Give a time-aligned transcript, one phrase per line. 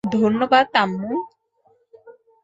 [0.03, 1.11] ধন্যবাদ, আম্মু।